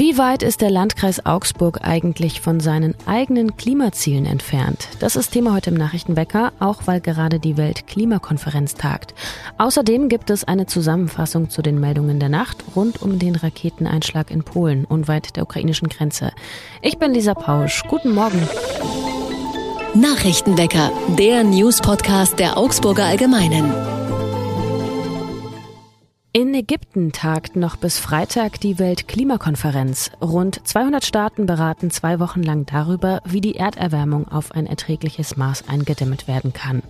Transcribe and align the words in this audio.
Wie 0.00 0.16
weit 0.16 0.42
ist 0.42 0.62
der 0.62 0.70
Landkreis 0.70 1.26
Augsburg 1.26 1.80
eigentlich 1.82 2.40
von 2.40 2.58
seinen 2.58 2.94
eigenen 3.04 3.58
Klimazielen 3.58 4.24
entfernt? 4.24 4.88
Das 4.98 5.14
ist 5.14 5.32
Thema 5.32 5.52
heute 5.52 5.68
im 5.68 5.76
Nachrichtenwecker, 5.76 6.54
auch 6.58 6.86
weil 6.86 7.02
gerade 7.02 7.38
die 7.38 7.58
Weltklimakonferenz 7.58 8.76
tagt. 8.76 9.12
Außerdem 9.58 10.08
gibt 10.08 10.30
es 10.30 10.44
eine 10.44 10.64
Zusammenfassung 10.64 11.50
zu 11.50 11.60
den 11.60 11.78
Meldungen 11.78 12.18
der 12.18 12.30
Nacht 12.30 12.64
rund 12.74 13.02
um 13.02 13.18
den 13.18 13.36
Raketeneinschlag 13.36 14.30
in 14.30 14.42
Polen 14.42 14.86
unweit 14.86 15.36
der 15.36 15.42
ukrainischen 15.42 15.90
Grenze. 15.90 16.32
Ich 16.80 16.96
bin 16.96 17.12
Lisa 17.12 17.34
Pausch. 17.34 17.82
Guten 17.86 18.14
Morgen. 18.14 18.40
Nachrichtenwecker, 19.92 20.90
der 21.18 21.44
News-Podcast 21.44 22.38
der 22.38 22.56
Augsburger 22.56 23.04
Allgemeinen. 23.04 23.99
In 26.32 26.54
Ägypten 26.54 27.10
tagt 27.10 27.56
noch 27.56 27.74
bis 27.74 27.98
Freitag 27.98 28.60
die 28.60 28.78
Weltklimakonferenz. 28.78 30.12
Rund 30.22 30.60
200 30.64 31.04
Staaten 31.04 31.46
beraten 31.46 31.90
zwei 31.90 32.20
Wochen 32.20 32.44
lang 32.44 32.66
darüber, 32.66 33.20
wie 33.24 33.40
die 33.40 33.56
Erderwärmung 33.56 34.28
auf 34.28 34.52
ein 34.52 34.66
erträgliches 34.66 35.36
Maß 35.36 35.68
eingedämmt 35.68 36.28
werden 36.28 36.52
kann. 36.52 36.84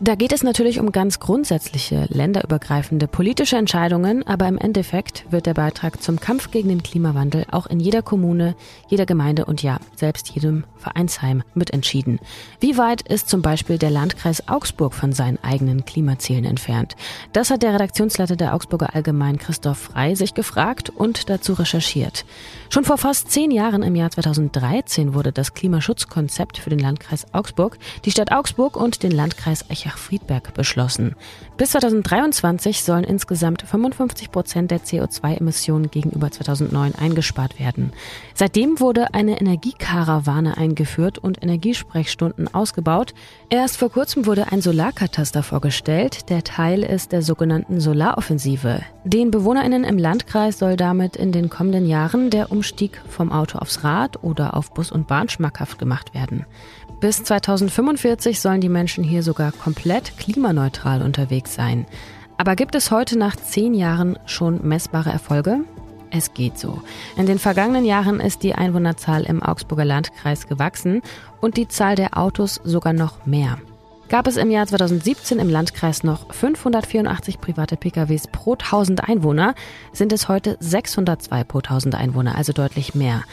Da 0.00 0.14
geht 0.14 0.32
es 0.32 0.42
natürlich 0.42 0.80
um 0.80 0.92
ganz 0.92 1.20
grundsätzliche, 1.20 2.06
länderübergreifende 2.08 3.06
politische 3.06 3.58
Entscheidungen, 3.58 4.26
aber 4.26 4.48
im 4.48 4.56
Endeffekt 4.56 5.26
wird 5.30 5.44
der 5.44 5.52
Beitrag 5.52 6.02
zum 6.02 6.18
Kampf 6.18 6.50
gegen 6.50 6.70
den 6.70 6.82
Klimawandel 6.82 7.44
auch 7.50 7.66
in 7.66 7.80
jeder 7.80 8.00
Kommune, 8.00 8.54
jeder 8.88 9.04
Gemeinde 9.04 9.44
und 9.44 9.62
ja, 9.62 9.78
selbst 9.94 10.30
jedem 10.30 10.64
Vereinsheim 10.78 11.42
mitentschieden. 11.52 12.18
Wie 12.60 12.78
weit 12.78 13.02
ist 13.02 13.28
zum 13.28 13.42
Beispiel 13.42 13.76
der 13.76 13.90
Landkreis 13.90 14.48
Augsburg 14.48 14.94
von 14.94 15.12
seinen 15.12 15.38
eigenen 15.42 15.84
Klimazielen 15.84 16.46
entfernt? 16.46 16.96
Das 17.34 17.50
hat 17.50 17.62
der 17.62 17.74
Redaktionsleiter 17.74 18.36
der 18.36 18.54
Augsburger 18.54 18.85
Hamburger 18.86 18.94
Allgemein 18.94 19.38
Christoph 19.38 19.78
Frei 19.78 20.14
sich 20.14 20.34
gefragt 20.34 20.90
und 20.90 21.28
dazu 21.28 21.54
recherchiert. 21.54 22.24
Schon 22.68 22.84
vor 22.84 22.98
fast 22.98 23.30
zehn 23.30 23.50
Jahren 23.50 23.82
im 23.82 23.94
Jahr 23.94 24.10
2013 24.10 25.14
wurde 25.14 25.32
das 25.32 25.54
Klimaschutzkonzept 25.54 26.58
für 26.58 26.70
den 26.70 26.78
Landkreis 26.78 27.26
Augsburg, 27.32 27.78
die 28.04 28.10
Stadt 28.10 28.32
Augsburg 28.32 28.76
und 28.76 29.02
den 29.02 29.12
Landkreis 29.12 29.70
Eichach-Friedberg 29.70 30.54
beschlossen. 30.54 31.14
Bis 31.56 31.70
2023 31.70 32.82
sollen 32.82 33.04
insgesamt 33.04 33.62
55 33.62 34.30
Prozent 34.30 34.70
der 34.70 34.80
CO2-Emissionen 34.80 35.90
gegenüber 35.90 36.30
2009 36.30 36.94
eingespart 36.96 37.58
werden. 37.58 37.92
Seitdem 38.34 38.80
wurde 38.80 39.14
eine 39.14 39.40
Energiekarawane 39.40 40.56
eingeführt 40.56 41.18
und 41.18 41.42
Energiesprechstunden 41.42 42.52
ausgebaut. 42.52 43.14
Erst 43.48 43.76
vor 43.76 43.90
kurzem 43.90 44.26
wurde 44.26 44.52
ein 44.52 44.60
Solarkataster 44.60 45.42
vorgestellt. 45.42 46.28
Der 46.30 46.44
Teil 46.44 46.82
ist 46.82 47.12
der 47.12 47.22
sogenannten 47.22 47.80
Solaroffensive. 47.80 48.75
Den 49.04 49.30
BewohnerInnen 49.30 49.84
im 49.84 49.98
Landkreis 49.98 50.58
soll 50.58 50.76
damit 50.76 51.16
in 51.16 51.32
den 51.32 51.48
kommenden 51.48 51.86
Jahren 51.86 52.30
der 52.30 52.50
Umstieg 52.50 53.00
vom 53.08 53.32
Auto 53.32 53.58
aufs 53.58 53.84
Rad 53.84 54.22
oder 54.22 54.56
auf 54.56 54.72
Bus 54.72 54.90
und 54.90 55.06
Bahn 55.06 55.28
schmackhaft 55.28 55.78
gemacht 55.78 56.14
werden. 56.14 56.46
Bis 57.00 57.22
2045 57.22 58.40
sollen 58.40 58.60
die 58.60 58.68
Menschen 58.68 59.04
hier 59.04 59.22
sogar 59.22 59.52
komplett 59.52 60.16
klimaneutral 60.18 61.02
unterwegs 61.02 61.54
sein. 61.54 61.86
Aber 62.38 62.56
gibt 62.56 62.74
es 62.74 62.90
heute 62.90 63.18
nach 63.18 63.36
zehn 63.36 63.74
Jahren 63.74 64.18
schon 64.26 64.66
messbare 64.66 65.10
Erfolge? 65.10 65.60
Es 66.10 66.34
geht 66.34 66.58
so. 66.58 66.82
In 67.16 67.26
den 67.26 67.38
vergangenen 67.38 67.84
Jahren 67.84 68.20
ist 68.20 68.42
die 68.42 68.54
Einwohnerzahl 68.54 69.24
im 69.24 69.42
Augsburger 69.42 69.84
Landkreis 69.84 70.46
gewachsen 70.46 71.02
und 71.40 71.56
die 71.56 71.68
Zahl 71.68 71.96
der 71.96 72.16
Autos 72.16 72.60
sogar 72.64 72.92
noch 72.92 73.26
mehr. 73.26 73.58
Gab 74.08 74.28
es 74.28 74.36
im 74.36 74.52
Jahr 74.52 74.66
2017 74.66 75.40
im 75.40 75.50
Landkreis 75.50 76.04
noch 76.04 76.32
584 76.32 77.40
private 77.40 77.76
PKWs 77.76 78.28
pro 78.28 78.52
1000 78.52 79.08
Einwohner, 79.08 79.56
sind 79.92 80.12
es 80.12 80.28
heute 80.28 80.56
602 80.60 81.42
pro 81.42 81.58
1000 81.58 81.96
Einwohner, 81.96 82.36
also 82.36 82.52
deutlich 82.52 82.94
mehr. 82.94 83.24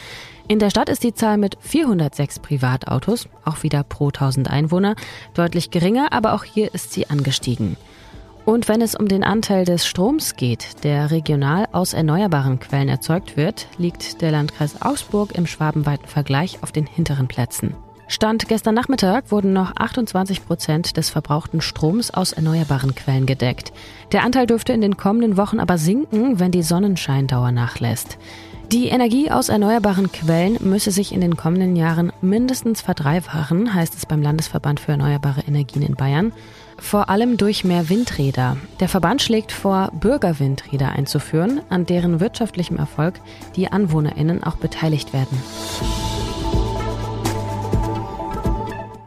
In 0.48 0.58
der 0.58 0.70
Stadt 0.70 0.88
ist 0.88 1.04
die 1.04 1.14
Zahl 1.14 1.38
mit 1.38 1.56
406 1.60 2.40
Privatautos, 2.40 3.28
auch 3.44 3.62
wieder 3.62 3.84
pro 3.84 4.08
1000 4.08 4.50
Einwohner, 4.50 4.96
deutlich 5.34 5.70
geringer, 5.70 6.12
aber 6.12 6.32
auch 6.32 6.42
hier 6.42 6.74
ist 6.74 6.92
sie 6.92 7.08
angestiegen. 7.08 7.76
Und 8.44 8.68
wenn 8.68 8.82
es 8.82 8.96
um 8.96 9.06
den 9.06 9.22
Anteil 9.22 9.64
des 9.64 9.86
Stroms 9.86 10.34
geht, 10.34 10.84
der 10.84 11.12
regional 11.12 11.68
aus 11.70 11.94
erneuerbaren 11.94 12.58
Quellen 12.58 12.88
erzeugt 12.88 13.36
wird, 13.36 13.68
liegt 13.78 14.20
der 14.22 14.32
Landkreis 14.32 14.82
Augsburg 14.82 15.36
im 15.36 15.46
schwabenweiten 15.46 16.08
Vergleich 16.08 16.62
auf 16.62 16.72
den 16.72 16.84
hinteren 16.84 17.28
Plätzen. 17.28 17.74
Stand 18.14 18.46
gestern 18.46 18.76
Nachmittag 18.76 19.32
wurden 19.32 19.52
noch 19.52 19.74
28 19.74 20.46
Prozent 20.46 20.96
des 20.96 21.10
verbrauchten 21.10 21.60
Stroms 21.60 22.12
aus 22.12 22.32
erneuerbaren 22.32 22.94
Quellen 22.94 23.26
gedeckt. 23.26 23.72
Der 24.12 24.22
Anteil 24.22 24.46
dürfte 24.46 24.72
in 24.72 24.80
den 24.80 24.96
kommenden 24.96 25.36
Wochen 25.36 25.58
aber 25.58 25.78
sinken, 25.78 26.38
wenn 26.38 26.52
die 26.52 26.62
Sonnenscheindauer 26.62 27.50
nachlässt. 27.50 28.16
Die 28.70 28.86
Energie 28.86 29.32
aus 29.32 29.48
erneuerbaren 29.48 30.12
Quellen 30.12 30.58
müsse 30.60 30.92
sich 30.92 31.12
in 31.12 31.20
den 31.20 31.36
kommenden 31.36 31.74
Jahren 31.74 32.12
mindestens 32.22 32.82
verdreifachen, 32.82 33.74
heißt 33.74 33.96
es 33.96 34.06
beim 34.06 34.22
Landesverband 34.22 34.78
für 34.78 34.92
erneuerbare 34.92 35.40
Energien 35.48 35.82
in 35.82 35.96
Bayern. 35.96 36.32
Vor 36.78 37.08
allem 37.10 37.36
durch 37.36 37.64
mehr 37.64 37.88
Windräder. 37.88 38.56
Der 38.78 38.88
Verband 38.88 39.22
schlägt 39.22 39.50
vor, 39.50 39.90
Bürgerwindräder 39.92 40.90
einzuführen, 40.90 41.62
an 41.68 41.84
deren 41.84 42.20
wirtschaftlichem 42.20 42.76
Erfolg 42.76 43.14
die 43.56 43.72
AnwohnerInnen 43.72 44.44
auch 44.44 44.56
beteiligt 44.56 45.12
werden. 45.12 45.36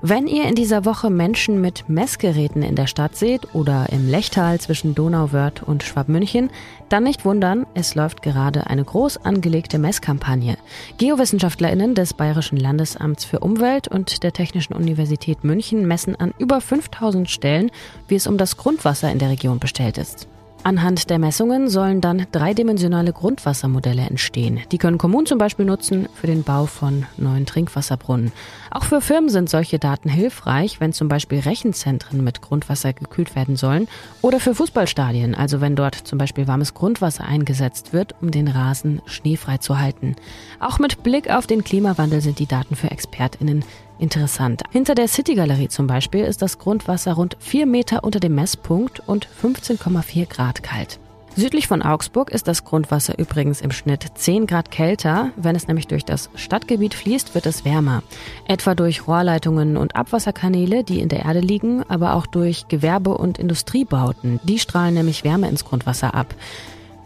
Wenn 0.10 0.28
ihr 0.28 0.46
in 0.48 0.56
dieser 0.56 0.86
Woche 0.86 1.10
Menschen 1.10 1.60
mit 1.60 1.90
Messgeräten 1.90 2.64
in 2.64 2.76
der 2.78 2.88
Stadt 2.88 3.18
seht 3.18 3.54
oder 3.54 3.88
im 3.92 4.08
Lechtal 4.08 4.58
zwischen 4.58 4.96
Donauwörth 4.96 5.64
und 5.64 5.84
Schwabmünchen, 5.84 6.50
dann 6.88 7.04
nicht 7.04 7.26
wundern, 7.26 7.68
es 7.74 7.94
läuft 7.94 8.22
gerade 8.22 8.68
eine 8.68 8.86
groß 8.86 9.18
angelegte 9.18 9.80
Messkampagne. 9.80 10.58
GeowissenschaftlerInnen 10.98 11.94
des 11.94 12.14
Bayerischen 12.14 12.56
Landesamts 12.56 13.26
für 13.26 13.40
Umwelt 13.40 13.90
und 13.90 14.24
der 14.24 14.32
Technischen 14.32 14.72
Universität 14.72 15.44
München 15.44 15.86
messen 15.86 16.16
an 16.16 16.34
über 16.38 16.62
5000 16.62 17.30
Stellen, 17.30 17.70
wie 18.08 18.16
es 18.16 18.28
um 18.28 18.38
das 18.38 18.56
Grundwasser 18.56 19.12
in 19.12 19.20
der 19.20 19.28
Region 19.28 19.60
bestellt 19.60 19.98
ist. 19.98 20.30
Anhand 20.64 21.10
der 21.10 21.20
Messungen 21.20 21.70
sollen 21.70 22.02
dann 22.02 22.26
dreidimensionale 22.32 23.14
Grundwassermodelle 23.14 24.02
entstehen. 24.02 24.60
Die 24.72 24.78
können 24.78 24.98
Kommunen 24.98 25.26
zum 25.26 25.38
Beispiel 25.38 25.66
nutzen 25.66 26.10
für 26.14 26.28
den 26.28 26.44
Bau 26.44 26.66
von 26.66 27.06
neuen 27.16 27.46
Trinkwasserbrunnen. 27.46 28.32
Auch 28.72 28.84
für 28.84 29.00
Firmen 29.00 29.30
sind 29.30 29.50
solche 29.50 29.80
Daten 29.80 30.10
hilfreich, 30.10 30.80
wenn 30.80 30.94
zum 30.94 31.08
Beispiel 31.08 31.40
Rechenzentren 31.40 32.24
mit 32.24 32.42
Grundwasser 32.42 32.94
gekühlt 32.94 33.36
werden 33.36 33.56
sollen 33.56 33.88
oder 34.22 34.40
für 34.40 34.56
Fußballstadien, 34.56 35.36
also 35.36 35.62
wenn 35.62 35.76
dort 35.76 35.96
zum 35.96 36.18
Beispiel 36.18 36.48
warmes 36.48 36.74
Grundwasser 36.74 37.24
eingesetzt 37.24 37.94
wird, 37.94 38.16
um 38.22 38.32
den 38.32 38.48
Rasen 38.48 39.02
schneefrei 39.06 39.58
zu 39.58 39.80
halten. 39.80 40.16
Auch 40.60 40.80
mit 40.80 41.04
Blick 41.04 41.30
auf 41.30 41.48
den 41.48 41.64
Klimawandel 41.64 42.22
sind 42.22 42.40
die 42.40 42.46
Daten 42.46 42.76
für 42.76 42.92
ExpertInnen 42.92 43.64
Interessant. 44.00 44.62
Hinter 44.72 44.96
der 44.96 45.08
City-Galerie 45.08 45.70
zum 45.70 45.88
Beispiel 45.88 46.24
ist 46.24 46.42
das 46.42 46.60
Grundwasser 46.60 47.14
rund 47.14 47.36
4 47.40 47.66
Meter 47.66 48.04
unter 48.04 48.20
dem 48.20 48.36
Messpunkt 48.36 49.02
und 49.08 49.28
15,4 49.42 50.28
Grad 50.28 50.64
kalt. 50.64 51.00
Südlich 51.36 51.68
von 51.68 51.84
Augsburg 51.84 52.32
ist 52.32 52.48
das 52.48 52.64
Grundwasser 52.64 53.20
übrigens 53.20 53.62
im 53.62 53.70
Schnitt 53.70 54.04
10 54.16 54.48
Grad 54.48 54.72
kälter. 54.72 55.30
Wenn 55.36 55.56
es 55.56 55.68
nämlich 55.68 55.86
durch 55.86 56.04
das 56.04 56.32
Stadtgebiet 56.34 56.96
fließt, 56.96 57.36
wird 57.36 57.46
es 57.46 57.64
wärmer. 57.64 58.02
Etwa 58.48 58.74
durch 58.74 59.08
Rohrleitungen 59.08 59.78
und 59.78 59.96
Abwasserkanäle, 59.96 60.84
die 60.84 61.00
in 61.00 61.10
der 61.10 61.26
Erde 61.26 61.40
liegen, 61.40 61.84
aber 61.90 62.16
auch 62.16 62.26
durch 62.26 62.68
Gewerbe- 62.70 63.20
und 63.20 63.38
Industriebauten. 63.38 64.40
Die 64.46 64.58
strahlen 64.58 64.96
nämlich 64.96 65.24
Wärme 65.24 65.48
ins 65.48 65.64
Grundwasser 65.64 66.16
ab. 66.16 66.34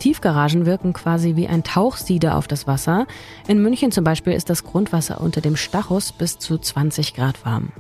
Tiefgaragen 0.02 0.66
wirken 0.66 0.94
quasi 0.94 1.36
wie 1.36 1.48
ein 1.48 1.64
Tauchsieder 1.64 2.36
auf 2.36 2.48
das 2.48 2.66
Wasser. 2.66 3.06
In 3.48 3.62
München 3.62 3.92
zum 3.92 4.04
Beispiel 4.04 4.34
ist 4.34 4.50
das 4.50 4.64
Grundwasser 4.64 5.22
unter 5.22 5.42
dem 5.42 5.56
Stachus 5.56 6.12
bis 6.12 6.40
zu 6.40 6.58
20 6.58 7.14
Grad 7.14 7.46
warm. 7.46 7.72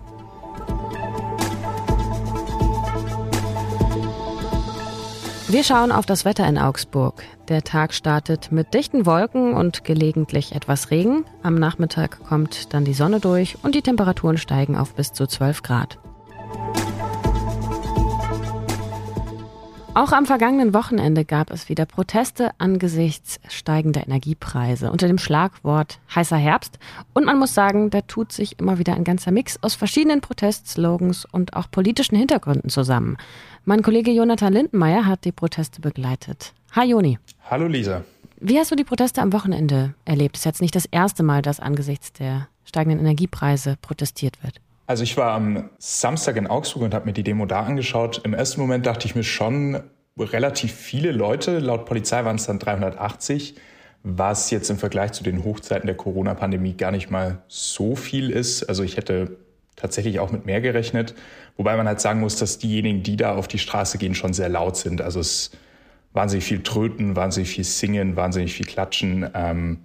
Wir 5.47 5.63
schauen 5.63 5.91
auf 5.91 6.05
das 6.05 6.23
Wetter 6.23 6.47
in 6.47 6.57
Augsburg. 6.57 7.23
Der 7.49 7.63
Tag 7.63 7.93
startet 7.93 8.51
mit 8.51 8.73
dichten 8.73 9.05
Wolken 9.05 9.53
und 9.53 9.83
gelegentlich 9.83 10.53
etwas 10.55 10.91
Regen. 10.91 11.25
Am 11.43 11.55
Nachmittag 11.55 12.23
kommt 12.23 12.73
dann 12.73 12.85
die 12.85 12.93
Sonne 12.93 13.19
durch 13.19 13.57
und 13.63 13.75
die 13.75 13.81
Temperaturen 13.81 14.37
steigen 14.37 14.77
auf 14.77 14.93
bis 14.93 15.11
zu 15.11 15.25
12 15.25 15.63
Grad. 15.63 15.97
Auch 19.93 20.13
am 20.13 20.25
vergangenen 20.25 20.73
Wochenende 20.73 21.25
gab 21.25 21.51
es 21.51 21.67
wieder 21.67 21.85
Proteste 21.85 22.51
angesichts 22.59 23.41
steigender 23.49 24.07
Energiepreise 24.07 24.89
unter 24.89 25.07
dem 25.07 25.17
Schlagwort 25.17 25.99
heißer 26.15 26.37
Herbst. 26.37 26.79
Und 27.13 27.25
man 27.25 27.37
muss 27.37 27.53
sagen, 27.53 27.89
da 27.89 27.99
tut 27.99 28.31
sich 28.31 28.57
immer 28.57 28.79
wieder 28.79 28.93
ein 28.93 29.03
ganzer 29.03 29.31
Mix 29.31 29.61
aus 29.61 29.75
verschiedenen 29.75 30.21
Protestslogans 30.21 31.25
und 31.25 31.57
auch 31.57 31.69
politischen 31.69 32.15
Hintergründen 32.15 32.69
zusammen. 32.69 33.17
Mein 33.65 33.81
Kollege 33.81 34.11
Jonathan 34.11 34.53
Lindenmeier 34.53 35.05
hat 35.05 35.25
die 35.25 35.33
Proteste 35.33 35.81
begleitet. 35.81 36.53
Hi 36.71 36.87
Joni. 36.87 37.19
Hallo 37.49 37.67
Lisa. 37.67 38.05
Wie 38.39 38.57
hast 38.57 38.71
du 38.71 38.75
die 38.77 38.85
Proteste 38.85 39.21
am 39.21 39.33
Wochenende 39.33 39.93
erlebt? 40.05 40.37
Es 40.37 40.41
ist 40.41 40.45
jetzt 40.45 40.61
nicht 40.61 40.75
das 40.75 40.85
erste 40.85 41.21
Mal, 41.21 41.41
dass 41.41 41.59
angesichts 41.59 42.13
der 42.13 42.47
steigenden 42.63 43.01
Energiepreise 43.01 43.77
protestiert 43.81 44.41
wird. 44.41 44.61
Also 44.91 45.03
ich 45.03 45.15
war 45.15 45.31
am 45.31 45.69
Samstag 45.77 46.35
in 46.35 46.47
Augsburg 46.47 46.83
und 46.83 46.93
habe 46.93 47.05
mir 47.05 47.13
die 47.13 47.23
Demo 47.23 47.45
da 47.45 47.61
angeschaut. 47.61 48.19
Im 48.25 48.33
ersten 48.33 48.59
Moment 48.59 48.85
dachte 48.85 49.07
ich 49.07 49.15
mir 49.15 49.23
schon, 49.23 49.79
relativ 50.19 50.73
viele 50.73 51.13
Leute, 51.13 51.59
laut 51.59 51.85
Polizei 51.85 52.25
waren 52.25 52.35
es 52.35 52.45
dann 52.45 52.59
380, 52.59 53.55
was 54.03 54.51
jetzt 54.51 54.69
im 54.69 54.77
Vergleich 54.77 55.13
zu 55.13 55.23
den 55.23 55.45
Hochzeiten 55.45 55.87
der 55.87 55.95
Corona-Pandemie 55.95 56.73
gar 56.73 56.91
nicht 56.91 57.09
mal 57.09 57.41
so 57.47 57.95
viel 57.95 58.31
ist. 58.31 58.63
Also 58.63 58.83
ich 58.83 58.97
hätte 58.97 59.37
tatsächlich 59.77 60.19
auch 60.19 60.33
mit 60.33 60.45
mehr 60.45 60.59
gerechnet, 60.59 61.15
wobei 61.55 61.77
man 61.77 61.87
halt 61.87 62.01
sagen 62.01 62.19
muss, 62.19 62.35
dass 62.35 62.57
diejenigen, 62.57 63.01
die 63.01 63.15
da 63.15 63.35
auf 63.35 63.47
die 63.47 63.59
Straße 63.59 63.97
gehen, 63.97 64.13
schon 64.13 64.33
sehr 64.33 64.49
laut 64.49 64.75
sind. 64.75 65.01
Also 65.01 65.21
es 65.21 65.51
wahnsinnig 66.11 66.43
viel 66.43 66.63
Tröten, 66.63 67.15
wahnsinnig 67.15 67.49
viel 67.49 67.63
Singen, 67.63 68.17
wahnsinnig 68.17 68.51
viel 68.51 68.65
Klatschen. 68.65 69.29
Ähm, 69.33 69.79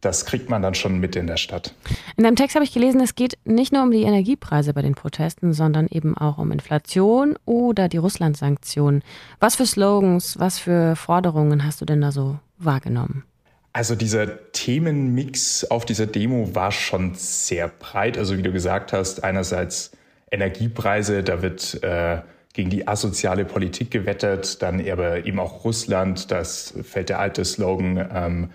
das 0.00 0.24
kriegt 0.24 0.48
man 0.48 0.62
dann 0.62 0.74
schon 0.74 0.98
mit 0.98 1.16
in 1.16 1.26
der 1.26 1.36
Stadt. 1.36 1.74
In 2.16 2.24
deinem 2.24 2.36
Text 2.36 2.54
habe 2.54 2.64
ich 2.64 2.72
gelesen, 2.72 3.00
es 3.00 3.14
geht 3.14 3.38
nicht 3.44 3.72
nur 3.72 3.82
um 3.82 3.90
die 3.90 4.02
Energiepreise 4.02 4.72
bei 4.72 4.82
den 4.82 4.94
Protesten, 4.94 5.52
sondern 5.52 5.86
eben 5.88 6.16
auch 6.16 6.38
um 6.38 6.52
Inflation 6.52 7.36
oder 7.44 7.88
die 7.88 7.98
Russland-Sanktionen. 7.98 9.02
Was 9.40 9.56
für 9.56 9.66
Slogans, 9.66 10.38
was 10.38 10.58
für 10.58 10.96
Forderungen 10.96 11.64
hast 11.64 11.80
du 11.80 11.84
denn 11.84 12.00
da 12.00 12.12
so 12.12 12.38
wahrgenommen? 12.58 13.24
Also 13.72 13.94
dieser 13.94 14.50
Themenmix 14.52 15.64
auf 15.64 15.84
dieser 15.84 16.06
Demo 16.06 16.54
war 16.54 16.72
schon 16.72 17.14
sehr 17.14 17.68
breit. 17.68 18.18
Also 18.18 18.36
wie 18.36 18.42
du 18.42 18.52
gesagt 18.52 18.92
hast, 18.92 19.22
einerseits 19.22 19.92
Energiepreise, 20.30 21.22
da 21.22 21.42
wird 21.42 21.82
äh, 21.82 22.18
gegen 22.52 22.70
die 22.70 22.88
asoziale 22.88 23.44
Politik 23.44 23.90
gewettert, 23.90 24.60
dann 24.62 24.84
aber 24.88 25.24
eben 25.24 25.38
auch 25.38 25.64
Russland, 25.64 26.30
das 26.30 26.74
fällt 26.82 27.10
der 27.10 27.20
alte 27.20 27.44
Slogan, 27.44 28.08
ähm, 28.12 28.50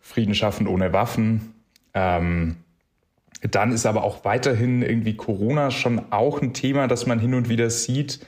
Frieden 0.00 0.34
schaffen 0.34 0.66
ohne 0.66 0.92
Waffen. 0.92 1.54
Ähm, 1.94 2.56
dann 3.42 3.72
ist 3.72 3.86
aber 3.86 4.02
auch 4.02 4.24
weiterhin 4.24 4.82
irgendwie 4.82 5.16
Corona 5.16 5.70
schon 5.70 6.10
auch 6.10 6.42
ein 6.42 6.54
Thema, 6.54 6.88
das 6.88 7.06
man 7.06 7.20
hin 7.20 7.34
und 7.34 7.48
wieder 7.48 7.70
sieht. 7.70 8.20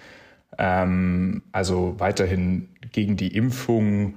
Ähm, 0.59 1.43
also 1.53 1.95
weiterhin 1.99 2.69
gegen 2.93 3.17
die 3.17 3.35
Impfung. 3.35 4.15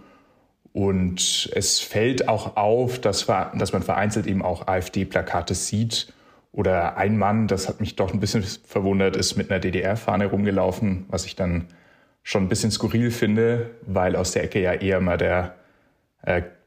Und 0.72 1.52
es 1.56 1.80
fällt 1.80 2.28
auch 2.28 2.58
auf, 2.58 3.00
dass, 3.00 3.26
dass 3.26 3.74
man 3.74 3.84
vereinzelt 3.84 4.28
eben 4.28 4.42
auch 4.42 4.68
AfD-Plakate 4.68 5.54
sieht. 5.54 6.14
Oder 6.52 6.98
ein 6.98 7.18
Mann, 7.18 7.48
das 7.48 7.68
hat 7.68 7.80
mich 7.80 7.96
doch 7.96 8.14
ein 8.14 8.20
bisschen 8.20 8.44
verwundert, 8.44 9.16
ist 9.16 9.36
mit 9.36 9.50
einer 9.50 9.60
DDR-Fahne 9.60 10.28
rumgelaufen, 10.28 11.06
was 11.10 11.26
ich 11.26 11.36
dann 11.36 11.66
schon 12.22 12.44
ein 12.44 12.50
bisschen 12.50 12.72
skurril 12.72 13.10
finde, 13.12 13.72
weil 13.86 14.16
aus 14.16 14.32
der 14.32 14.44
Ecke 14.44 14.62
ja 14.62 14.74
eher 14.74 15.02
mal 15.02 15.18
der 15.18 15.56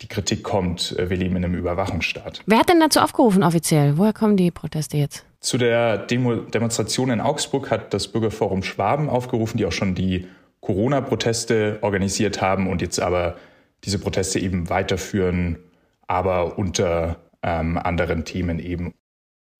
die 0.02 0.08
Kritik 0.08 0.42
kommt, 0.42 0.98
äh, 0.98 1.08
wir 1.08 1.16
leben 1.16 1.36
in 1.36 1.44
einem 1.44 1.54
Überwachungsstaat. 1.54 2.42
Wer 2.46 2.58
hat 2.58 2.68
denn 2.68 2.80
dazu 2.80 3.00
aufgerufen 3.00 3.42
offiziell? 3.42 3.96
Woher 3.96 4.12
kommen 4.12 4.36
die 4.36 4.50
Proteste 4.50 4.96
jetzt? 4.96 5.24
Zu 5.40 5.58
der 5.58 5.98
Demo 5.98 6.36
Demonstration 6.36 7.10
in 7.10 7.20
Augsburg 7.20 7.70
hat 7.70 7.94
das 7.94 8.08
Bürgerforum 8.08 8.62
Schwaben 8.62 9.08
aufgerufen, 9.08 9.58
die 9.58 9.66
auch 9.66 9.72
schon 9.72 9.94
die 9.94 10.26
Corona-Proteste 10.60 11.78
organisiert 11.82 12.40
haben 12.40 12.68
und 12.68 12.82
jetzt 12.82 12.98
aber 12.98 13.36
diese 13.84 13.98
Proteste 13.98 14.40
eben 14.40 14.68
weiterführen, 14.68 15.58
aber 16.08 16.58
unter 16.58 17.16
ähm, 17.42 17.78
anderen 17.78 18.24
Themen 18.24 18.58
eben. 18.58 18.92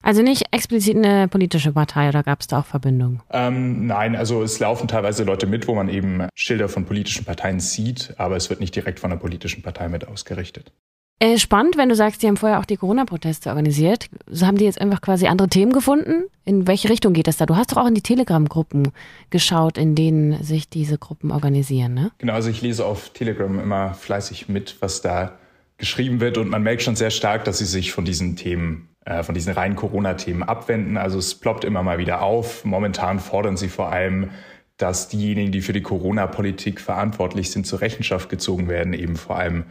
Also 0.06 0.22
nicht 0.22 0.44
explizit 0.52 0.96
eine 0.96 1.26
politische 1.26 1.72
Partei 1.72 2.08
oder 2.08 2.22
gab 2.22 2.40
es 2.40 2.46
da 2.46 2.60
auch 2.60 2.64
Verbindungen? 2.64 3.22
Ähm, 3.32 3.88
nein, 3.88 4.14
also 4.14 4.40
es 4.40 4.60
laufen 4.60 4.86
teilweise 4.86 5.24
Leute 5.24 5.48
mit, 5.48 5.66
wo 5.66 5.74
man 5.74 5.88
eben 5.88 6.28
Schilder 6.32 6.68
von 6.68 6.84
politischen 6.84 7.24
Parteien 7.24 7.58
sieht, 7.58 8.14
aber 8.16 8.36
es 8.36 8.48
wird 8.48 8.60
nicht 8.60 8.76
direkt 8.76 9.00
von 9.00 9.10
einer 9.10 9.18
politischen 9.20 9.64
Partei 9.64 9.88
mit 9.88 10.06
ausgerichtet. 10.06 10.70
Äh, 11.18 11.38
spannend, 11.38 11.76
wenn 11.76 11.88
du 11.88 11.96
sagst, 11.96 12.22
die 12.22 12.28
haben 12.28 12.36
vorher 12.36 12.60
auch 12.60 12.64
die 12.64 12.76
Corona-Proteste 12.76 13.48
organisiert. 13.48 14.08
So 14.28 14.46
haben 14.46 14.58
die 14.58 14.64
jetzt 14.64 14.80
einfach 14.80 15.00
quasi 15.00 15.26
andere 15.26 15.48
Themen 15.48 15.72
gefunden? 15.72 16.26
In 16.44 16.68
welche 16.68 16.88
Richtung 16.88 17.12
geht 17.12 17.26
das 17.26 17.38
da? 17.38 17.46
Du 17.46 17.56
hast 17.56 17.72
doch 17.72 17.78
auch 17.78 17.88
in 17.88 17.96
die 17.96 18.02
Telegram-Gruppen 18.02 18.92
geschaut, 19.30 19.76
in 19.76 19.96
denen 19.96 20.40
sich 20.40 20.68
diese 20.68 20.98
Gruppen 20.98 21.32
organisieren, 21.32 21.94
ne? 21.94 22.12
Genau, 22.18 22.34
also 22.34 22.48
ich 22.48 22.62
lese 22.62 22.86
auf 22.86 23.08
Telegram 23.08 23.58
immer 23.58 23.94
fleißig 23.94 24.48
mit, 24.48 24.76
was 24.78 25.02
da 25.02 25.32
geschrieben 25.78 26.20
wird 26.20 26.38
und 26.38 26.48
man 26.48 26.62
merkt 26.62 26.82
schon 26.82 26.94
sehr 26.94 27.10
stark, 27.10 27.44
dass 27.44 27.58
sie 27.58 27.64
sich 27.64 27.90
von 27.90 28.04
diesen 28.04 28.36
Themen 28.36 28.88
von 29.22 29.34
diesen 29.34 29.52
reinen 29.52 29.76
Corona-Themen 29.76 30.42
abwenden. 30.42 30.96
Also 30.96 31.18
es 31.18 31.34
ploppt 31.34 31.64
immer 31.64 31.82
mal 31.82 31.98
wieder 31.98 32.22
auf. 32.22 32.64
Momentan 32.64 33.20
fordern 33.20 33.56
sie 33.56 33.68
vor 33.68 33.92
allem, 33.92 34.30
dass 34.76 35.08
diejenigen, 35.08 35.52
die 35.52 35.62
für 35.62 35.72
die 35.72 35.82
Corona-Politik 35.82 36.80
verantwortlich 36.80 37.50
sind, 37.50 37.66
zur 37.66 37.80
Rechenschaft 37.80 38.28
gezogen 38.28 38.68
werden, 38.68 38.92
eben 38.92 39.16
vor 39.16 39.36
allem 39.36 39.64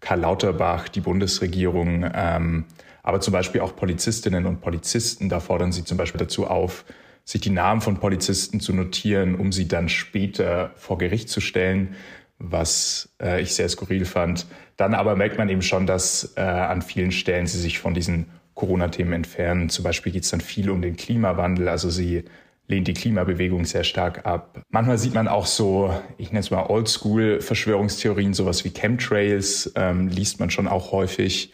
Karl 0.00 0.20
Lauterbach, 0.20 0.88
die 0.88 1.00
Bundesregierung, 1.00 2.04
ähm, 2.14 2.64
aber 3.02 3.20
zum 3.20 3.32
Beispiel 3.32 3.60
auch 3.60 3.74
Polizistinnen 3.74 4.46
und 4.46 4.60
Polizisten. 4.60 5.28
Da 5.28 5.40
fordern 5.40 5.72
sie 5.72 5.84
zum 5.84 5.96
Beispiel 5.96 6.18
dazu 6.18 6.46
auf, 6.46 6.84
sich 7.24 7.40
die 7.40 7.50
Namen 7.50 7.80
von 7.80 7.98
Polizisten 7.98 8.60
zu 8.60 8.72
notieren, 8.72 9.34
um 9.34 9.52
sie 9.52 9.68
dann 9.68 9.88
später 9.88 10.72
vor 10.76 10.98
Gericht 10.98 11.28
zu 11.28 11.40
stellen, 11.40 11.94
was 12.38 13.14
äh, 13.20 13.40
ich 13.40 13.54
sehr 13.54 13.68
skurril 13.68 14.04
fand. 14.04 14.46
Dann 14.76 14.94
aber 14.94 15.16
merkt 15.16 15.38
man 15.38 15.48
eben 15.48 15.62
schon, 15.62 15.86
dass 15.86 16.34
äh, 16.36 16.40
an 16.40 16.82
vielen 16.82 17.12
Stellen 17.12 17.46
sie 17.46 17.58
sich 17.58 17.78
von 17.78 17.94
diesen 17.94 18.26
Corona-Themen 18.54 19.12
entfernen. 19.12 19.68
Zum 19.68 19.84
Beispiel 19.84 20.12
geht 20.12 20.24
es 20.24 20.30
dann 20.30 20.40
viel 20.40 20.70
um 20.70 20.82
den 20.82 20.96
Klimawandel. 20.96 21.68
Also 21.68 21.90
sie 21.90 22.24
lehnt 22.68 22.88
die 22.88 22.94
Klimabewegung 22.94 23.64
sehr 23.64 23.84
stark 23.84 24.26
ab. 24.26 24.62
Manchmal 24.70 24.98
sieht 24.98 25.14
man 25.14 25.28
auch 25.28 25.46
so, 25.46 25.94
ich 26.18 26.28
nenne 26.28 26.40
es 26.40 26.50
mal 26.50 26.66
Oldschool-Verschwörungstheorien, 26.66 28.34
sowas 28.34 28.64
wie 28.64 28.70
Chemtrails, 28.70 29.72
ähm, 29.76 30.08
liest 30.08 30.40
man 30.40 30.50
schon 30.50 30.68
auch 30.68 30.92
häufig. 30.92 31.52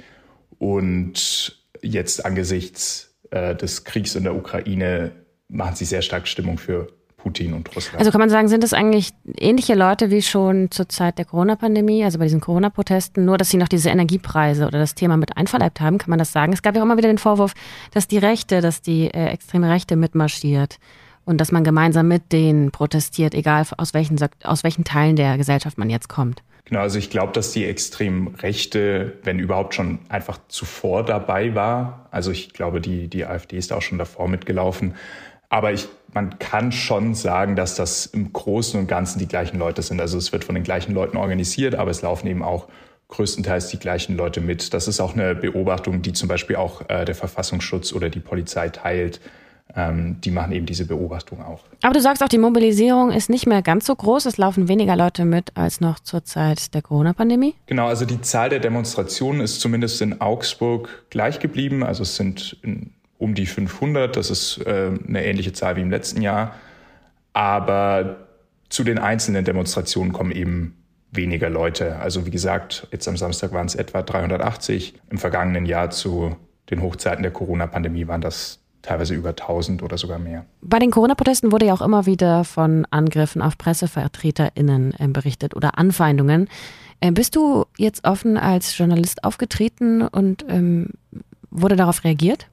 Und 0.59 1.65
jetzt 1.83 2.25
angesichts 2.25 3.17
äh, 3.31 3.55
des 3.55 3.85
Kriegs 3.85 4.15
in 4.15 4.25
der 4.25 4.35
Ukraine 4.35 5.12
machen 5.49 5.77
sie 5.77 5.85
sehr 5.85 6.03
stark 6.03 6.29
Stimmung 6.29 6.59
für 6.59 6.89
Putin 7.19 7.53
und 7.53 7.75
Russland. 7.76 7.99
Also 7.99 8.11
kann 8.11 8.20
man 8.20 8.31
sagen, 8.31 8.49
sind 8.49 8.65
es 8.65 8.73
eigentlich 8.73 9.11
ähnliche 9.38 9.75
Leute 9.75 10.11
wie 10.11 10.23
schon 10.23 10.70
zur 10.70 10.88
Zeit 10.88 11.19
der 11.19 11.26
Corona-Pandemie, 11.26 12.05
also 12.05 12.19
bei 12.19 12.25
diesen 12.25 12.41
Corona-Protesten, 12.41 13.25
nur 13.25 13.37
dass 13.37 13.50
sie 13.50 13.59
noch 13.59 13.69
diese 13.69 13.91
Energiepreise 13.91 14.67
oder 14.67 14.79
das 14.79 14.94
Thema 14.94 15.17
mit 15.17 15.37
einverleibt 15.37 15.81
haben, 15.81 15.99
kann 15.99 16.11
man 16.11 16.19
das 16.19 16.32
sagen? 16.32 16.53
Es 16.53 16.62
gab 16.62 16.75
ja 16.75 16.81
auch 16.81 16.87
immer 16.87 16.97
wieder 16.97 17.09
den 17.09 17.19
Vorwurf, 17.19 17.53
dass 17.93 18.09
die 18.09 18.19
Rechte, 18.19 18.61
dass 18.61 18.81
die 18.81 19.09
äh, 19.09 19.26
extreme 19.26 19.69
Rechte 19.69 19.97
mitmarschiert 19.97 20.79
und 21.25 21.38
dass 21.41 21.53
man 21.53 21.65
gemeinsam 21.65 22.09
mit 22.09 22.32
denen 22.32 22.70
protestiert, 22.70 23.35
egal 23.35 23.67
aus 23.76 23.93
welchen, 23.93 24.17
aus 24.44 24.64
welchen 24.64 24.85
Teilen 24.85 25.17
der 25.17 25.37
Gesellschaft 25.37 25.76
man 25.76 25.91
jetzt 25.91 26.09
kommt. 26.09 26.43
Genau, 26.64 26.81
also 26.81 26.99
ich 26.99 27.11
glaube, 27.11 27.32
dass 27.32 27.53
die 27.53 27.64
extrem 27.64 28.29
Rechte, 28.29 29.14
wenn 29.25 29.38
überhaupt 29.38 29.75
schon 29.75 30.00
einfach 30.11 30.38
zuvor 30.49 31.03
dabei 31.03 31.55
war. 31.55 32.06
Also 32.11 32.31
ich 32.31 32.53
glaube, 32.53 32.81
die, 32.81 33.09
die 33.09 33.25
AfD 33.25 33.56
ist 33.56 33.73
auch 33.73 33.82
schon 33.82 33.99
davor 33.99 34.29
mitgelaufen. 34.29 34.94
Aber 35.49 35.73
ich, 35.73 35.89
man 36.12 36.39
kann 36.39 36.73
schon 36.73 37.15
sagen, 37.15 37.56
dass 37.56 37.75
das 37.75 38.06
im 38.06 38.33
Großen 38.33 38.79
und 38.79 38.87
Ganzen 38.87 39.19
die 39.19 39.29
gleichen 39.29 39.59
Leute 39.59 39.83
sind. 39.83 40.00
Also 40.00 40.19
es 40.19 40.33
wird 40.33 40.45
von 40.45 40.55
den 40.55 40.65
gleichen 40.65 40.93
Leuten 40.93 41.17
organisiert, 41.17 41.75
aber 41.75 41.91
es 41.91 42.03
laufen 42.03 42.27
eben 42.27 42.43
auch 42.43 42.69
größtenteils 43.09 43.69
die 43.69 43.79
gleichen 43.79 44.17
Leute 44.17 44.40
mit. 44.40 44.75
Das 44.75 44.87
ist 44.87 45.00
auch 45.00 45.14
eine 45.14 45.35
Beobachtung, 45.35 46.02
die 46.02 46.12
zum 46.12 46.28
Beispiel 46.28 46.57
auch 46.57 46.83
äh, 46.88 47.07
der 47.07 47.14
Verfassungsschutz 47.14 47.93
oder 47.95 48.11
die 48.11 48.21
Polizei 48.21 48.69
teilt. 48.69 49.21
Ähm, 49.75 50.21
die 50.23 50.31
machen 50.31 50.52
eben 50.52 50.67
diese 50.67 50.87
Beobachtung 50.87 51.43
auch. 51.43 51.61
Aber 51.83 51.93
du 51.93 52.00
sagst 52.00 52.23
auch, 52.23 52.28
die 52.28 52.38
Mobilisierung 52.38 53.11
ist 53.11 53.28
nicht 53.28 53.47
mehr 53.47 53.62
ganz 53.62 53.87
so 53.87 53.95
groß. 53.95 54.26
Es 54.26 54.38
laufen 54.38 54.69
weniger 54.69 54.97
Leute 54.97 55.25
mit 55.25 55.57
als 55.57 55.81
noch 55.81 56.00
zur 56.00 56.25
Zeit 56.25 56.75
der 56.75 56.83
Corona-Pandemie. 56.83 57.55
Genau, 57.67 57.87
also 57.87 58.05
die 58.05 58.21
Zahl 58.21 58.49
der 58.49 58.61
Demonstrationen 58.61 59.43
ist 59.43 59.61
zumindest 59.61 60.00
in 60.00 60.21
Augsburg 60.21 61.07
gleich 61.11 61.38
geblieben. 61.38 61.83
Also 61.83 62.02
es 62.02 62.17
sind 62.17 62.57
in 62.62 62.95
um 63.19 63.35
die 63.35 63.47
500. 63.47 64.17
Das 64.17 64.31
ist 64.31 64.59
äh, 64.67 64.91
eine 65.07 65.25
ähnliche 65.25 65.53
Zahl 65.53 65.77
wie 65.77 65.83
im 65.83 65.91
letzten 65.91 66.23
Jahr. 66.23 66.55
Aber 67.33 68.29
zu 68.69 68.85
den 68.85 68.99
einzelnen 68.99 69.45
Demonstrationen 69.45 70.13
kommen 70.13 70.33
eben 70.33 70.77
weniger 71.11 71.51
Leute. 71.51 71.97
Also 71.97 72.27
wie 72.27 72.31
gesagt, 72.31 72.87
jetzt 72.91 73.09
am 73.09 73.17
Samstag 73.17 73.53
waren 73.53 73.67
es 73.67 73.75
etwa 73.75 74.03
380. 74.03 74.95
Im 75.11 75.19
vergangenen 75.19 75.67
Jahr 75.67 75.91
zu 75.91 76.37
den 76.71 76.83
Hochzeiten 76.83 77.23
der 77.23 77.33
Corona-Pandemie 77.33 78.07
waren 78.07 78.21
das 78.21 78.61
teilweise 78.83 79.15
über 79.15 79.31
1000 79.31 79.83
oder 79.83 79.99
sogar 79.99 80.19
mehr. 80.19 80.45
Bei 80.61 80.79
den 80.79 80.91
Corona-Protesten 80.91 81.51
wurde 81.51 81.67
ja 81.67 81.75
auch 81.75 81.83
immer 81.83 82.07
wieder 82.07 82.45
von 82.45 82.87
Angriffen 82.91 83.43
auf 83.43 83.59
PressevertreterInnen 83.59 84.95
äh, 84.99 85.09
berichtet 85.09 85.57
oder 85.57 85.79
Anfeindungen. 85.79 86.49
Äh, 87.01 87.13
bist 87.13 87.37
du 87.37 87.65
jetzt 87.77 88.05
offen 88.05 88.37
als 88.37 88.77
Journalist 88.77 89.25
aufgetreten 89.25 90.03
und 90.03 90.45
ähm, 90.49 90.91
wurde 91.51 91.77
darauf 91.77 92.05
reagiert? 92.05 92.49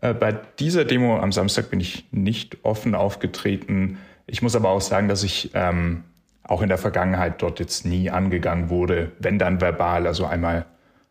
Äh, 0.00 0.14
bei 0.14 0.32
dieser 0.58 0.84
Demo 0.84 1.18
am 1.18 1.32
Samstag 1.32 1.70
bin 1.70 1.80
ich 1.80 2.06
nicht 2.10 2.58
offen 2.64 2.94
aufgetreten. 2.94 3.98
Ich 4.26 4.42
muss 4.42 4.56
aber 4.56 4.70
auch 4.70 4.80
sagen, 4.80 5.08
dass 5.08 5.22
ich 5.22 5.50
ähm, 5.54 6.04
auch 6.42 6.62
in 6.62 6.68
der 6.68 6.78
Vergangenheit 6.78 7.42
dort 7.42 7.60
jetzt 7.60 7.84
nie 7.84 8.10
angegangen 8.10 8.70
wurde, 8.70 9.12
wenn 9.18 9.38
dann 9.38 9.60
verbal. 9.60 10.06
Also 10.06 10.26
einmal 10.26 10.66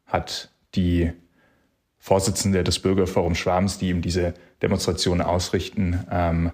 hat 0.06 0.50
die 0.76 1.12
Vorsitzende 1.98 2.64
des 2.64 2.80
Bürgerforums 2.80 3.38
Schwabens, 3.38 3.78
die 3.78 3.90
eben 3.90 4.02
diese 4.02 4.34
Demonstration 4.62 5.22
ausrichten, 5.22 6.06
ähm, 6.12 6.52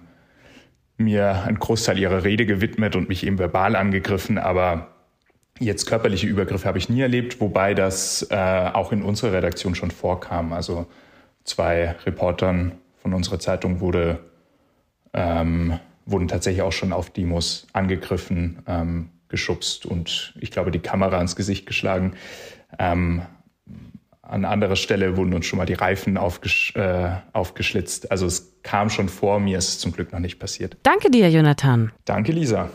mir 0.98 1.44
einen 1.44 1.58
Großteil 1.58 1.98
ihrer 1.98 2.24
Rede 2.24 2.46
gewidmet 2.46 2.96
und 2.96 3.08
mich 3.08 3.26
eben 3.26 3.38
verbal 3.38 3.76
angegriffen, 3.76 4.38
aber 4.38 4.88
jetzt 5.58 5.86
körperliche 5.86 6.26
Übergriffe 6.26 6.66
habe 6.66 6.78
ich 6.78 6.88
nie 6.88 7.00
erlebt, 7.00 7.40
wobei 7.40 7.74
das 7.74 8.26
äh, 8.30 8.70
auch 8.72 8.92
in 8.92 9.02
unserer 9.02 9.32
Redaktion 9.32 9.74
schon 9.74 9.90
vorkam. 9.90 10.52
Also 10.52 10.86
zwei 11.46 11.96
Reportern 12.04 12.72
von 12.98 13.14
unserer 13.14 13.38
Zeitung 13.38 13.80
wurde, 13.80 14.20
ähm, 15.14 15.78
wurden 16.04 16.28
tatsächlich 16.28 16.62
auch 16.62 16.72
schon 16.72 16.92
auf 16.92 17.10
Demos 17.10 17.66
angegriffen. 17.72 18.62
Ähm, 18.66 19.10
geschubst 19.28 19.86
und 19.86 20.34
ich 20.40 20.50
glaube 20.50 20.70
die 20.70 20.78
Kamera 20.78 21.20
ins 21.20 21.36
Gesicht 21.36 21.66
geschlagen. 21.66 22.14
Ähm, 22.78 23.22
an 24.22 24.44
anderer 24.44 24.76
Stelle 24.76 25.16
wurden 25.16 25.34
uns 25.34 25.46
schon 25.46 25.58
mal 25.58 25.66
die 25.66 25.74
Reifen 25.74 26.16
aufgesch 26.16 26.74
äh, 26.74 27.10
aufgeschlitzt. 27.32 28.10
Also 28.10 28.26
es 28.26 28.60
kam 28.62 28.90
schon 28.90 29.08
vor, 29.08 29.38
mir 29.38 29.58
ist 29.58 29.68
es 29.68 29.78
zum 29.78 29.92
Glück 29.92 30.12
noch 30.12 30.18
nicht 30.18 30.38
passiert. 30.38 30.76
Danke 30.82 31.10
dir, 31.10 31.30
Jonathan. 31.30 31.92
Danke, 32.04 32.32
Lisa. 32.32 32.70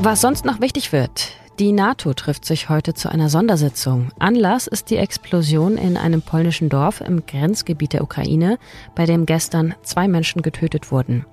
Was 0.00 0.20
sonst 0.20 0.44
noch 0.44 0.60
wichtig 0.60 0.92
wird. 0.92 1.32
Die 1.62 1.70
NATO 1.70 2.12
trifft 2.12 2.44
sich 2.44 2.70
heute 2.70 2.92
zu 2.92 3.08
einer 3.08 3.28
Sondersitzung. 3.28 4.08
Anlass 4.18 4.66
ist 4.66 4.90
die 4.90 4.96
Explosion 4.96 5.78
in 5.78 5.96
einem 5.96 6.20
polnischen 6.20 6.68
Dorf 6.68 7.00
im 7.00 7.24
Grenzgebiet 7.24 7.92
der 7.92 8.02
Ukraine, 8.02 8.58
bei 8.96 9.06
dem 9.06 9.26
gestern 9.26 9.76
zwei 9.84 10.08
Menschen 10.08 10.42
getötet 10.42 10.90
wurden. 10.90 11.24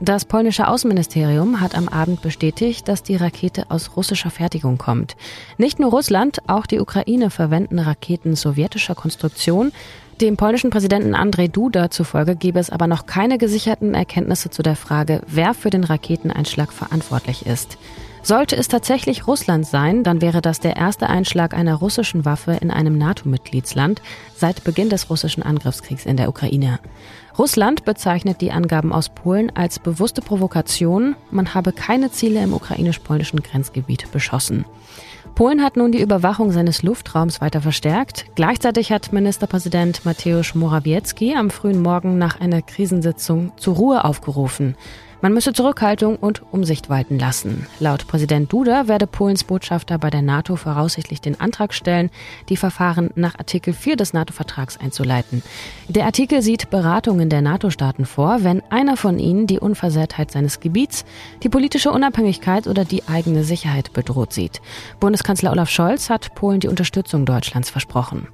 Das 0.00 0.26
polnische 0.26 0.68
Außenministerium 0.68 1.60
hat 1.60 1.74
am 1.74 1.88
Abend 1.88 2.22
bestätigt, 2.22 2.86
dass 2.86 3.02
die 3.02 3.16
Rakete 3.16 3.68
aus 3.68 3.96
russischer 3.96 4.30
Fertigung 4.30 4.78
kommt. 4.78 5.16
Nicht 5.58 5.80
nur 5.80 5.90
Russland, 5.90 6.38
auch 6.46 6.66
die 6.66 6.78
Ukraine 6.78 7.30
verwenden 7.30 7.80
Raketen 7.80 8.36
sowjetischer 8.36 8.94
Konstruktion. 8.94 9.72
Dem 10.20 10.36
polnischen 10.36 10.70
Präsidenten 10.70 11.16
Andrzej 11.16 11.48
Duda 11.48 11.90
zufolge 11.90 12.36
gebe 12.36 12.60
es 12.60 12.70
aber 12.70 12.86
noch 12.86 13.06
keine 13.06 13.38
gesicherten 13.38 13.94
Erkenntnisse 13.94 14.50
zu 14.50 14.62
der 14.62 14.76
Frage, 14.76 15.22
wer 15.26 15.52
für 15.52 15.70
den 15.70 15.82
Raketeneinschlag 15.82 16.72
verantwortlich 16.72 17.44
ist. 17.46 17.76
Sollte 18.24 18.56
es 18.56 18.68
tatsächlich 18.68 19.26
Russland 19.26 19.66
sein, 19.66 20.02
dann 20.02 20.22
wäre 20.22 20.40
das 20.40 20.58
der 20.58 20.76
erste 20.76 21.10
Einschlag 21.10 21.52
einer 21.52 21.74
russischen 21.74 22.24
Waffe 22.24 22.52
in 22.52 22.70
einem 22.70 22.96
NATO-Mitgliedsland 22.96 24.00
seit 24.34 24.64
Beginn 24.64 24.88
des 24.88 25.10
russischen 25.10 25.42
Angriffskriegs 25.42 26.06
in 26.06 26.16
der 26.16 26.30
Ukraine. 26.30 26.80
Russland 27.38 27.84
bezeichnet 27.84 28.40
die 28.40 28.50
Angaben 28.50 28.94
aus 28.94 29.10
Polen 29.10 29.54
als 29.54 29.78
bewusste 29.78 30.22
Provokation. 30.22 31.16
Man 31.30 31.52
habe 31.52 31.72
keine 31.72 32.10
Ziele 32.12 32.42
im 32.42 32.54
ukrainisch-polnischen 32.54 33.42
Grenzgebiet 33.42 34.10
beschossen. 34.10 34.64
Polen 35.34 35.62
hat 35.62 35.76
nun 35.76 35.92
die 35.92 36.00
Überwachung 36.00 36.50
seines 36.50 36.82
Luftraums 36.82 37.42
weiter 37.42 37.60
verstärkt. 37.60 38.24
Gleichzeitig 38.36 38.90
hat 38.90 39.12
Ministerpräsident 39.12 40.06
Mateusz 40.06 40.54
Morawiecki 40.54 41.34
am 41.36 41.50
frühen 41.50 41.82
Morgen 41.82 42.16
nach 42.16 42.40
einer 42.40 42.62
Krisensitzung 42.62 43.52
zur 43.58 43.74
Ruhe 43.74 44.04
aufgerufen. 44.04 44.76
Man 45.24 45.32
müsse 45.32 45.54
Zurückhaltung 45.54 46.16
und 46.16 46.42
Umsicht 46.52 46.90
walten 46.90 47.18
lassen. 47.18 47.66
Laut 47.80 48.06
Präsident 48.06 48.52
Duda 48.52 48.88
werde 48.88 49.06
Polens 49.06 49.42
Botschafter 49.42 49.96
bei 49.96 50.10
der 50.10 50.20
NATO 50.20 50.54
voraussichtlich 50.54 51.22
den 51.22 51.40
Antrag 51.40 51.72
stellen, 51.72 52.10
die 52.50 52.58
Verfahren 52.58 53.08
nach 53.14 53.38
Artikel 53.38 53.72
4 53.72 53.96
des 53.96 54.12
NATO-Vertrags 54.12 54.76
einzuleiten. 54.76 55.42
Der 55.88 56.04
Artikel 56.04 56.42
sieht 56.42 56.68
Beratungen 56.68 57.30
der 57.30 57.40
NATO-Staaten 57.40 58.04
vor, 58.04 58.44
wenn 58.44 58.62
einer 58.68 58.98
von 58.98 59.18
ihnen 59.18 59.46
die 59.46 59.60
Unversehrtheit 59.60 60.30
seines 60.30 60.60
Gebiets, 60.60 61.06
die 61.42 61.48
politische 61.48 61.90
Unabhängigkeit 61.90 62.66
oder 62.66 62.84
die 62.84 63.08
eigene 63.08 63.44
Sicherheit 63.44 63.94
bedroht 63.94 64.34
sieht. 64.34 64.60
Bundeskanzler 65.00 65.52
Olaf 65.52 65.70
Scholz 65.70 66.10
hat 66.10 66.34
Polen 66.34 66.60
die 66.60 66.68
Unterstützung 66.68 67.24
Deutschlands 67.24 67.70
versprochen. 67.70 68.28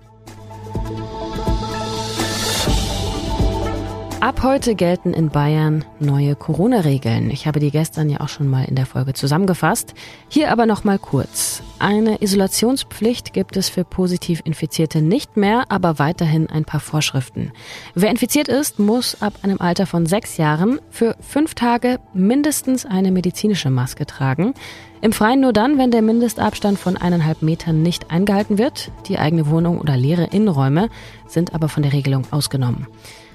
Ab 4.20 4.42
heute 4.42 4.74
gelten 4.74 5.14
in 5.14 5.30
Bayern 5.30 5.82
neue 5.98 6.36
Corona-Regeln. 6.36 7.30
Ich 7.30 7.46
habe 7.46 7.58
die 7.58 7.70
gestern 7.70 8.10
ja 8.10 8.20
auch 8.20 8.28
schon 8.28 8.48
mal 8.48 8.66
in 8.66 8.74
der 8.74 8.84
Folge 8.84 9.14
zusammengefasst. 9.14 9.94
Hier 10.28 10.52
aber 10.52 10.66
noch 10.66 10.84
mal 10.84 10.98
kurz. 10.98 11.62
Eine 11.78 12.20
Isolationspflicht 12.20 13.32
gibt 13.32 13.56
es 13.56 13.70
für 13.70 13.82
positiv 13.82 14.42
Infizierte 14.44 15.00
nicht 15.00 15.38
mehr, 15.38 15.64
aber 15.70 15.98
weiterhin 15.98 16.50
ein 16.50 16.66
paar 16.66 16.80
Vorschriften. 16.80 17.52
Wer 17.94 18.10
infiziert 18.10 18.48
ist, 18.48 18.78
muss 18.78 19.22
ab 19.22 19.32
einem 19.40 19.58
Alter 19.58 19.86
von 19.86 20.04
sechs 20.04 20.36
Jahren 20.36 20.80
für 20.90 21.16
fünf 21.20 21.54
Tage 21.54 21.98
mindestens 22.12 22.84
eine 22.84 23.12
medizinische 23.12 23.70
Maske 23.70 24.04
tragen. 24.04 24.52
Im 25.00 25.12
Freien 25.12 25.40
nur 25.40 25.54
dann, 25.54 25.78
wenn 25.78 25.92
der 25.92 26.02
Mindestabstand 26.02 26.78
von 26.78 26.98
eineinhalb 26.98 27.40
Metern 27.40 27.80
nicht 27.80 28.10
eingehalten 28.10 28.58
wird. 28.58 28.90
Die 29.08 29.18
eigene 29.18 29.48
Wohnung 29.48 29.80
oder 29.80 29.96
leere 29.96 30.24
Innenräume 30.24 30.90
sind 31.26 31.54
aber 31.54 31.70
von 31.70 31.82
der 31.82 31.94
Regelung 31.94 32.24
ausgenommen. 32.30 32.86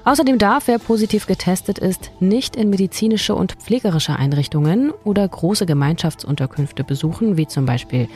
Außerdem 0.06 0.38
darf, 0.38 0.68
wer 0.68 0.78
positiv 0.78 1.26
getestet 1.26 1.80
ist, 1.80 2.12
nicht 2.20 2.56
in 2.56 2.70
medizinische 2.70 3.34
und 3.34 3.54
pflegerische 3.54 4.16
Einrichtungen 4.16 4.92
oder 5.04 5.28
große 5.28 5.66
Gemeinschaftsunterkünfte 5.66 6.84
besuchen, 6.84 7.38
wie 7.38 7.48
zum 7.48 7.66
Beispiel 7.66 8.08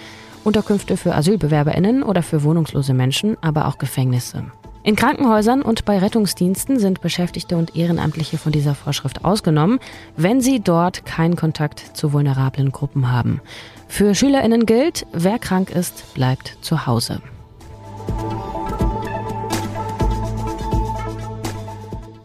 Unterkünfte 0.43 0.97
für 0.97 1.15
Asylbewerberinnen 1.15 2.03
oder 2.03 2.21
für 2.21 2.43
wohnungslose 2.43 2.93
Menschen, 2.93 3.37
aber 3.41 3.67
auch 3.67 3.79
Gefängnisse. 3.79 4.45
In 4.83 4.95
Krankenhäusern 4.95 5.61
und 5.63 5.83
bei 5.83 5.97
Rettungsdiensten 5.97 6.79
sind 6.79 7.01
Beschäftigte 7.01 7.57
und 7.57 7.75
Ehrenamtliche 7.75 8.37
von 8.37 8.51
dieser 8.51 8.75
Vorschrift 8.75 9.25
ausgenommen, 9.25 9.79
wenn 10.15 10.41
sie 10.41 10.61
dort 10.61 11.05
keinen 11.05 11.35
Kontakt 11.35 11.97
zu 11.97 12.13
vulnerablen 12.13 12.71
Gruppen 12.71 13.11
haben. 13.11 13.41
Für 13.87 14.13
Schülerinnen 14.15 14.65
gilt, 14.65 15.05
wer 15.11 15.39
krank 15.39 15.71
ist, 15.71 16.13
bleibt 16.13 16.57
zu 16.61 16.85
Hause. 16.85 17.21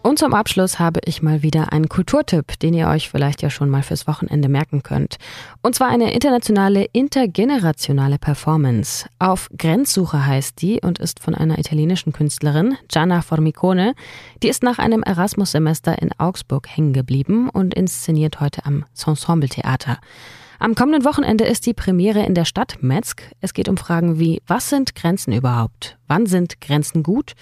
Und 0.07 0.19
zum 0.19 0.35
Abschluss 0.35 0.79
habe 0.79 1.01
ich 1.07 1.23
mal 1.23 1.43
wieder 1.43 1.73
einen 1.73 1.89
Kulturtipp, 1.89 2.59
den 2.59 2.75
ihr 2.75 2.89
euch 2.89 3.09
vielleicht 3.09 3.41
ja 3.41 3.49
schon 3.49 3.71
mal 3.71 3.83
fürs 3.83 4.07
Wochenende 4.07 4.51
merken 4.51 4.83
könnt. 4.83 5.17
Und 5.63 5.75
zwar 5.75 5.89
eine 5.89 6.13
internationale, 6.13 6.85
intergenerationale 6.93 8.19
Performance. 8.19 9.09
Auf 9.19 9.49
Grenzsuche 9.57 10.27
heißt 10.27 10.61
die 10.61 10.79
und 10.83 10.99
ist 10.99 11.21
von 11.21 11.35
einer 11.35 11.59
italienischen 11.59 12.13
Künstlerin, 12.13 12.77
Gianna 12.89 13.23
Formicone. 13.23 13.95
Die 14.43 14.49
ist 14.49 14.63
nach 14.63 14.79
einem 14.79 15.03
Erasmus-Semester 15.03 16.03
in 16.03 16.11
Augsburg 16.19 16.69
hängen 16.69 16.93
geblieben 16.93 17.49
und 17.49 17.73
inszeniert 17.73 18.41
heute 18.41 18.67
am 18.67 18.85
Ensemble 19.07 19.49
Theater. 19.49 20.01
Am 20.59 20.75
kommenden 20.75 21.07
Wochenende 21.07 21.45
ist 21.45 21.65
die 21.65 21.73
Premiere 21.73 22.27
in 22.27 22.35
der 22.35 22.45
Stadt 22.45 22.83
Metzg. 22.83 23.23
Es 23.41 23.55
geht 23.55 23.71
um 23.71 23.79
Fragen 23.79 24.19
wie, 24.19 24.43
was 24.47 24.69
sind 24.69 24.95
Grenzen 24.95 25.33
überhaupt? 25.33 25.97
Wann 26.09 26.27
sind 26.27 26.61
Grenzen 26.61 27.03
gut? 27.03 27.33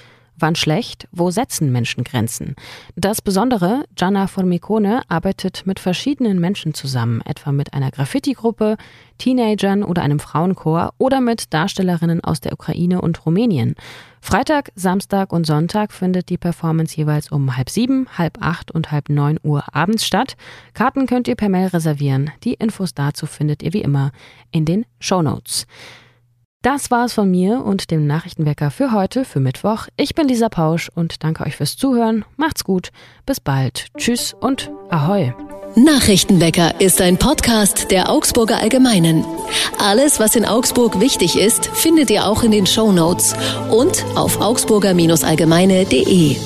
Wann 0.42 0.56
schlecht? 0.56 1.06
Wo 1.12 1.30
setzen 1.30 1.70
Menschen 1.70 2.02
Grenzen? 2.02 2.56
Das 2.96 3.22
Besondere, 3.22 3.84
Gianna 3.94 4.26
Formicone 4.26 5.02
arbeitet 5.06 5.62
mit 5.66 5.78
verschiedenen 5.78 6.40
Menschen 6.40 6.74
zusammen, 6.74 7.20
etwa 7.24 7.52
mit 7.52 7.74
einer 7.74 7.92
Graffiti-Gruppe, 7.92 8.76
Teenagern 9.18 9.84
oder 9.84 10.02
einem 10.02 10.18
Frauenchor 10.18 10.94
oder 10.98 11.20
mit 11.20 11.54
Darstellerinnen 11.54 12.24
aus 12.24 12.40
der 12.40 12.54
Ukraine 12.54 13.00
und 13.00 13.24
Rumänien. 13.24 13.76
Freitag, 14.20 14.72
Samstag 14.74 15.32
und 15.32 15.46
Sonntag 15.46 15.92
findet 15.92 16.28
die 16.28 16.38
Performance 16.38 16.96
jeweils 16.96 17.30
um 17.30 17.56
halb 17.56 17.70
sieben, 17.70 18.08
halb 18.18 18.38
acht 18.40 18.72
und 18.72 18.90
halb 18.90 19.10
neun 19.10 19.38
Uhr 19.44 19.62
abends 19.72 20.04
statt. 20.04 20.36
Karten 20.74 21.06
könnt 21.06 21.28
ihr 21.28 21.36
per 21.36 21.50
Mail 21.50 21.68
reservieren. 21.68 22.32
Die 22.42 22.54
Infos 22.54 22.94
dazu 22.94 23.26
findet 23.26 23.62
ihr 23.62 23.74
wie 23.74 23.82
immer 23.82 24.10
in 24.50 24.64
den 24.64 24.86
Show 24.98 25.22
Notes. 25.22 25.68
Das 26.62 26.92
war 26.92 27.06
es 27.06 27.12
von 27.12 27.28
mir 27.28 27.64
und 27.64 27.90
dem 27.90 28.06
Nachrichtenwecker 28.06 28.70
für 28.70 28.92
heute, 28.92 29.24
für 29.24 29.40
Mittwoch. 29.40 29.88
Ich 29.96 30.14
bin 30.14 30.28
Lisa 30.28 30.48
Pausch 30.48 30.90
und 30.94 31.24
danke 31.24 31.44
euch 31.44 31.56
fürs 31.56 31.76
Zuhören. 31.76 32.24
Macht's 32.36 32.62
gut. 32.62 32.90
Bis 33.26 33.40
bald. 33.40 33.86
Tschüss 33.96 34.32
und 34.40 34.70
Ahoi. 34.88 35.34
Nachrichtenwecker 35.74 36.80
ist 36.80 37.00
ein 37.00 37.16
Podcast 37.16 37.90
der 37.90 38.10
Augsburger 38.10 38.58
Allgemeinen. 38.58 39.24
Alles, 39.80 40.20
was 40.20 40.36
in 40.36 40.44
Augsburg 40.44 41.00
wichtig 41.00 41.36
ist, 41.36 41.66
findet 41.66 42.10
ihr 42.10 42.28
auch 42.28 42.44
in 42.44 42.52
den 42.52 42.66
Show 42.66 42.92
Notes 42.92 43.34
und 43.70 44.04
auf 44.14 44.40
augsburger-allgemeine.de. 44.40 46.36